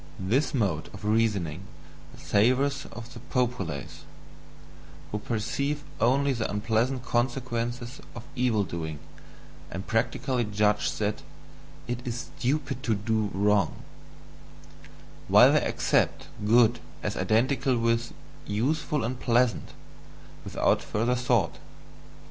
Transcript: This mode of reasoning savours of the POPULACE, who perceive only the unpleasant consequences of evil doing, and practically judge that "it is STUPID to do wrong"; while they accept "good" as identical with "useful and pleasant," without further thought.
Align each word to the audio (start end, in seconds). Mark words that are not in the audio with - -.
This 0.17 0.51
mode 0.51 0.87
of 0.95 1.05
reasoning 1.05 1.61
savours 2.17 2.87
of 2.91 3.13
the 3.13 3.19
POPULACE, 3.29 4.01
who 5.11 5.19
perceive 5.19 5.83
only 5.99 6.33
the 6.33 6.49
unpleasant 6.49 7.05
consequences 7.05 8.01
of 8.15 8.23
evil 8.35 8.63
doing, 8.63 8.97
and 9.69 9.85
practically 9.85 10.43
judge 10.43 10.91
that 10.93 11.21
"it 11.87 11.99
is 12.03 12.29
STUPID 12.39 12.81
to 12.81 12.95
do 12.95 13.29
wrong"; 13.31 13.83
while 15.27 15.53
they 15.53 15.61
accept 15.61 16.25
"good" 16.47 16.79
as 17.03 17.15
identical 17.15 17.77
with 17.77 18.11
"useful 18.47 19.03
and 19.03 19.19
pleasant," 19.19 19.69
without 20.43 20.81
further 20.81 21.13
thought. 21.13 21.59